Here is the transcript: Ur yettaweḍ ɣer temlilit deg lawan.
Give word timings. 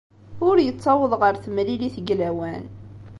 Ur 0.47 0.55
yettaweḍ 0.65 1.13
ɣer 1.21 1.33
temlilit 1.43 1.95
deg 1.99 2.13
lawan. 2.19 2.63